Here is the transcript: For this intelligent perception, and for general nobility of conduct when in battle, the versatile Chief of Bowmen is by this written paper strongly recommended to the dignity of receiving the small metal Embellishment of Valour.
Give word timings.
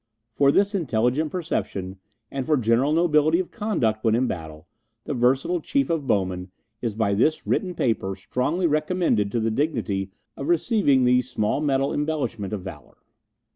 For 0.33 0.51
this 0.51 0.73
intelligent 0.73 1.31
perception, 1.31 1.99
and 2.31 2.43
for 2.47 2.57
general 2.57 2.91
nobility 2.91 3.39
of 3.39 3.51
conduct 3.51 4.03
when 4.03 4.15
in 4.15 4.25
battle, 4.25 4.67
the 5.03 5.13
versatile 5.13 5.59
Chief 5.61 5.91
of 5.91 6.07
Bowmen 6.07 6.49
is 6.81 6.95
by 6.95 7.13
this 7.13 7.45
written 7.45 7.75
paper 7.75 8.15
strongly 8.15 8.65
recommended 8.65 9.31
to 9.31 9.39
the 9.39 9.51
dignity 9.51 10.09
of 10.35 10.47
receiving 10.49 11.03
the 11.03 11.21
small 11.21 11.61
metal 11.61 11.93
Embellishment 11.93 12.51
of 12.51 12.63
Valour. 12.63 12.97